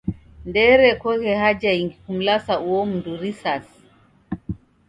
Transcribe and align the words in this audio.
Ndeerekoghe 0.47 1.31
haja 1.43 1.71
ingi 1.79 1.97
kumlasa 2.03 2.53
uo 2.69 2.81
mndu 2.91 3.11
risasi. 3.21 3.79